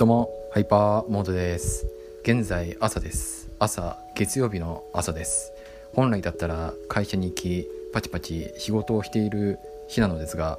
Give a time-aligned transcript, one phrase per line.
[0.00, 1.86] どうもハイパーモードです。
[2.22, 3.50] 現在朝です。
[3.58, 5.52] 朝月曜日の朝です。
[5.92, 9.58] 本来だったら会社に行きパチパチ仕事をしている
[9.88, 10.58] 日なのですが、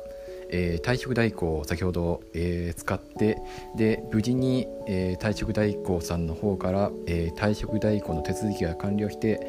[0.51, 3.39] えー、退職代行を先ほど、えー、使って
[3.75, 9.39] で無事に、えー、退職代行さんの方から、え退職代行の手続きが完了して、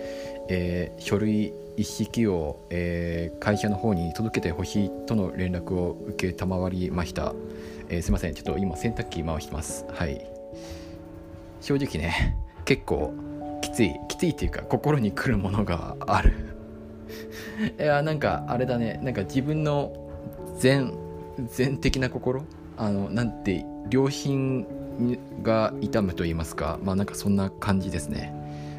[0.48, 7.34] え書類一式を、え会社の方に届けてほしいとの連絡を受け賜りました、
[7.92, 8.34] えすいません。
[8.34, 9.84] ちょっと今洗濯機回してます。
[9.92, 10.26] はい。
[11.60, 13.12] 正直ね結構
[13.60, 16.32] きついきついっていうか心にくるものがある。
[17.78, 18.98] いやなんかあれだね。
[19.02, 19.92] なんか自分の
[20.58, 20.94] 全
[21.46, 22.44] 全的な心？
[22.78, 24.66] あのなんて良心
[25.42, 26.78] が痛むと言いますか。
[26.82, 28.32] まあなんかそんな感じですね、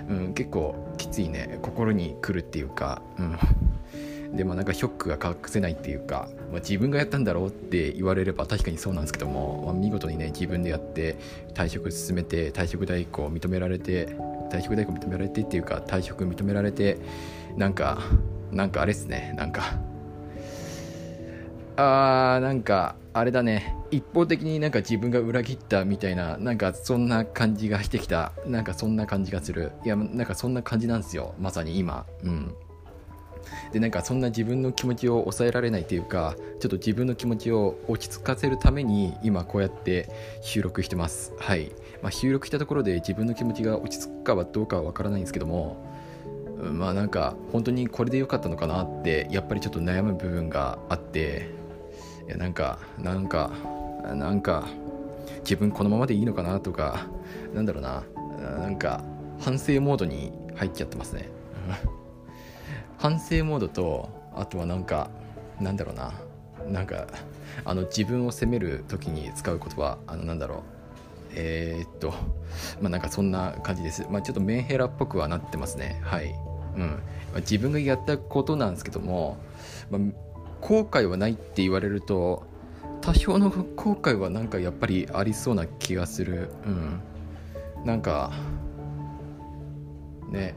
[0.09, 1.59] うん、結構きついね。
[1.61, 3.37] 心にくるっていうか、うん、
[4.33, 11.17] でもなんかショックが隠せないっていうか、まあ、自分がやったんだろうって言われれば確かにそうなんですけども、まあ、見事にね自分でやって
[11.53, 14.15] 退職進めて退職代行認められて
[14.49, 16.97] 退職代行認められてっていうか退職認められて
[17.57, 17.99] なんか
[18.51, 19.79] なんかあれっすねなんか。
[21.75, 23.75] あーなんかあれだね。
[23.91, 28.31] 一方的になんか自分が裏切ったみたいななんかそんな感じがしてきた。
[28.45, 29.71] なんかそんな感じがする。
[29.85, 31.33] いやなんかそんな感じなんですよ。
[31.39, 32.05] まさに今。
[32.23, 32.55] うん。
[33.71, 40.09] でなんかそんな自分の気持ちを抑えられないというかちょっと自分の気持ちを落ち着かせるために今こうやって
[40.41, 41.33] 収録してます。
[41.37, 45.77] はい、まあ、収録したところで自分の気持ちが落ち着くかはどうかはわからないんですけども
[46.71, 51.49] まあなんか本当にこれで良かったのかなってやっぱりちょっと悩む部分があって
[52.27, 53.51] いやなんかなんか
[54.03, 54.67] なんか
[55.43, 57.07] 自分このままでいいのかなとか
[57.53, 58.03] なんだろうな
[58.59, 59.03] なんか
[59.39, 61.29] 反省モードに入っちゃってますね。
[62.97, 65.09] 反省モードとあとはなんか
[65.59, 66.13] なんだろうな。
[66.67, 67.07] なんか
[67.65, 70.59] あの自分を責める時に使う言葉あのなんだろう。
[71.35, 72.13] えー、っと
[72.79, 74.05] まあなんかそんな感じです。
[74.09, 75.99] まあちょっとメンヘラっぽくはなってますね。
[76.03, 76.33] はい。
[76.75, 76.87] うん。
[77.33, 79.37] まあ、自分がやったことなんですけども、
[79.89, 80.01] まあ、
[80.61, 82.45] 後悔はないって言われると
[83.01, 86.49] 多少の後悔はなんかやっぱりありそうな気がする。
[86.65, 87.01] うん。
[87.85, 88.31] なんか
[90.29, 90.55] ね。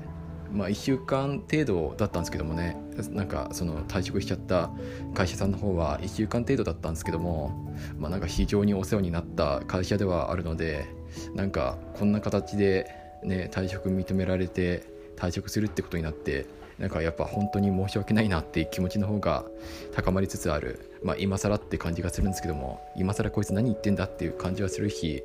[0.53, 2.77] まあ1週間程度だったんですけどもね。
[3.11, 4.71] なんかその退職しちゃった
[5.15, 7.75] 会社さんの方は1週間程度だったんですけども。
[7.99, 10.87] まあなんか非常にお世話になった会社ではあるので。
[11.35, 12.91] なんかこんな形で
[13.23, 14.85] ね退職認められて
[15.17, 16.47] 退職するってことになって。
[16.79, 19.47] なんかやっぱ本当に申し訳ないなっていう気持ちの方が
[19.95, 22.87] 高まりつつある、まあ、今更って感じがするんですけども。
[22.97, 25.23] 今更こいつ何言ってんだっていう感じはするし。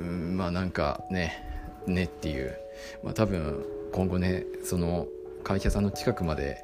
[0.00, 1.44] うんまあなんかね
[1.86, 2.56] ねっていう、
[3.02, 5.06] まあ、多分今後ねその
[5.44, 6.58] 会社さんの近くまで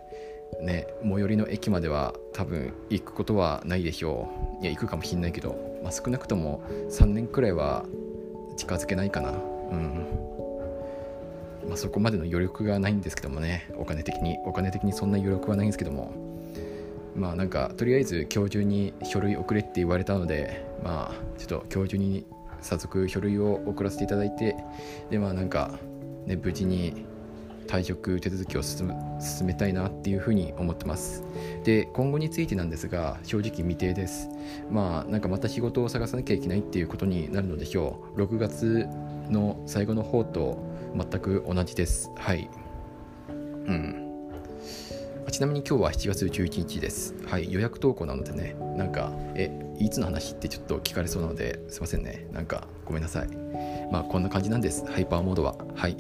[0.61, 4.29] ね最寄りの駅までは多分行くことはないでしょ
[4.61, 4.63] う。
[4.63, 7.85] いや行くかもしんないけど、まあ、少なくとも3年くらいは
[8.57, 9.31] 近づけないかな。
[9.31, 9.35] う
[9.75, 10.07] ん。
[11.69, 14.37] まあ、そこまでの余力がないんですけどもねお金的に。
[14.45, 16.13] お金的にそんな余力はないんですけども。
[17.17, 22.27] まあなんかとりあえず今日中に書類送れって言われたのでまあちょっと今日中に
[22.61, 24.57] 早速書類を送らせていただいて
[25.11, 25.79] でまあなんか
[26.27, 27.07] ね無事に
[27.67, 28.89] 退職手続きを進
[29.45, 31.25] めたいなっていうふうに思ってます
[31.65, 34.29] で今後についてなんですが正直未定です
[34.71, 38.87] まあなんかまた仕事を探さなきゃいけないっていうことになるのでしょう6月
[39.31, 40.59] の最後の方と
[40.95, 42.49] 全く同じですはい
[43.67, 44.05] うん
[45.35, 47.13] ちなみに今日は7月11日です。
[47.27, 52.29] はい、予約投稿なのでね、なんか、え、いつの話ってちょっと聞かれそうなので、すいませんね。
[52.31, 53.29] なんか、ごめんなさい。
[53.91, 54.87] まあ、こんな感じなんです。
[54.87, 55.57] ハイパーモードは。
[55.75, 55.97] はい。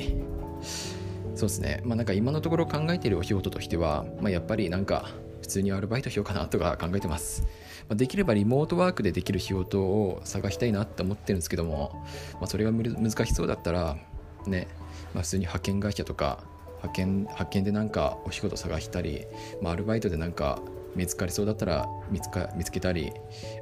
[1.34, 1.82] そうですね。
[1.84, 7.42] まあ、なんか今のところ考えているお仕事としては、まあ、やっぱりなんか、普通にアルバイトしようかなとか考えてます。
[7.88, 11.90] まあ、できればリモートワークでできる仕事を探したいなって思ってるんですけども、
[12.34, 13.98] まあ、それが難しそうだったら、
[14.46, 14.68] ね、
[15.12, 16.44] まあ、普通に派遣会社とか
[16.78, 19.26] 派遣派遣でなんかお仕事探したり、
[19.60, 20.62] まあ、アルバイトでなんか
[20.94, 23.12] 見つかりそうだったら見つか見つけたり、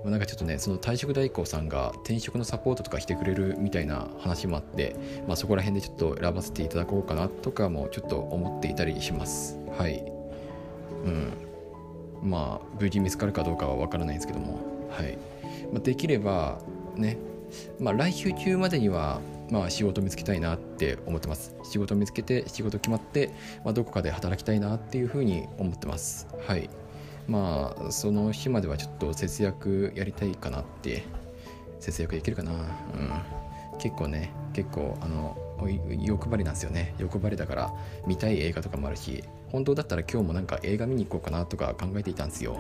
[0.03, 4.97] まあ、なんかちょっとねその退職代行さんが転職のサポートとかしてくれるみたいな話もあって、
[5.27, 9.59] まあ、そこら辺でちょっと選ばせていただこうかなとかもちょっと思っていたりします。
[9.77, 10.05] はい。
[11.05, 11.33] うん。
[12.23, 14.59] まあ無事見つかるかどうかは分からないんですけども。
[14.91, 15.19] はい、
[15.73, 16.61] まあ、できれば
[16.97, 17.17] ね
[17.81, 19.21] まあ来週中までには
[19.53, 21.55] まあ、仕事見つけたいなって思ってます。
[21.63, 23.29] 仕事見つけて仕事決まって、
[23.65, 26.27] まあ、どこかで働きたいなっていうふうに思ってます。
[26.49, 26.71] はい。
[27.29, 31.05] まあその日まではちょっと節約やりたいかなって
[31.81, 32.53] 節約できるかな。
[32.53, 32.59] うん。
[33.79, 35.37] 結構ね結構あの
[35.89, 36.95] 欲張りなんですよね。
[36.99, 37.73] 欲張りだから
[38.07, 42.57] 見たい映画とかもあるし本当だったら今日もなんか映画見に行こうかなとか考えていたんですよ。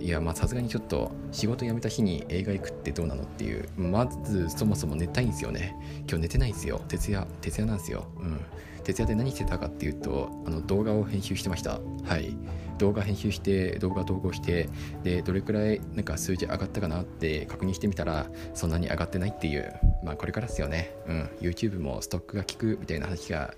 [0.00, 3.68] いやまあさすがにちょっと仕事辞めた日に映画行くってどうなのっていう。
[3.76, 5.76] まずそもそも寝たいんですよね。
[6.08, 6.80] 今日寝てないんですよ。
[6.88, 8.06] 徹夜徹夜なんですよ。
[8.18, 8.40] うん。
[8.84, 11.80] 徹夜で何してたかっていうとあの動画を編集してました。
[12.04, 12.36] はい。
[12.78, 14.68] 動画編集して動画投稿して
[15.02, 19.72] でどれくらいなんか数字上がったかなって確認してみたらそんなに上がってないっていう。
[20.04, 20.94] まあこれからですよね。
[21.06, 21.30] うん。
[21.40, 23.52] YouTube もストックが効くみたいな話が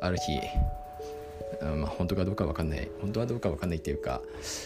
[0.00, 0.40] あるし
[1.60, 2.88] うんまあ、本当かどうかわかんない。
[3.00, 4.20] 本当はどうかわかんないっていうか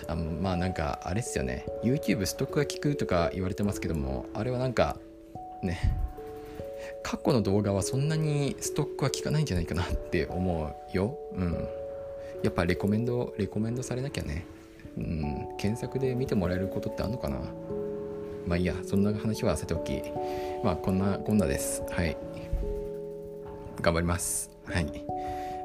[0.08, 1.67] あのまあなんかあれっすよね。
[1.84, 4.96] YouTube ストックが効くとか言われてますけどもあれはなんか
[5.62, 5.96] ね
[7.02, 11.17] 過去の動画はそんなにストックは効かないんじゃないかなって思うよ。
[11.34, 11.69] うん。
[12.43, 14.44] やっぱレコメンドレコメンドされなきゃね。
[14.96, 15.49] うん。
[15.58, 17.38] 検索で見てもらえることってあんのかな。
[18.46, 18.75] まあいいや。
[18.84, 20.02] そんな話はさておき。
[20.64, 21.82] まあこんなこんなです。
[21.90, 22.16] はい。
[23.81, 24.50] 頑張ります。
[24.64, 25.19] はい。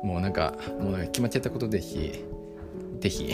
[0.05, 2.23] もうなんかもう決まっちゃったことですし
[2.99, 3.33] ぜひ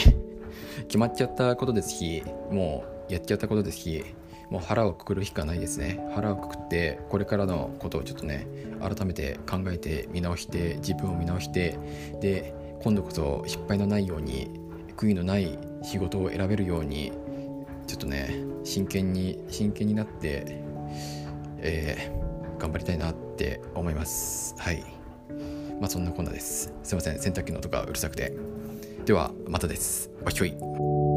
[0.87, 4.05] 決まっちゃったことですしもうやっちゃったことですし
[4.49, 6.05] もう腹をくくるしかないですね。
[6.13, 8.47] 腹をくくってこれからのことをちょっとね
[8.81, 11.77] 改めて考えて見直して自分を見直して
[12.19, 12.53] で
[12.83, 14.49] 今度こそ失敗のないように
[14.97, 17.13] 悔いのない仕事を選べるように
[17.87, 20.43] ちょっとね真剣に真剣になって、
[21.59, 24.53] えー、頑張りたいなって思います。
[24.57, 25.00] はい。
[25.81, 26.71] まあそんなこんなです。
[26.83, 27.19] すいません。
[27.19, 28.31] 洗濯機の音がうるさくて。
[29.03, 30.11] ではまたです。
[30.23, 31.10] わひょい。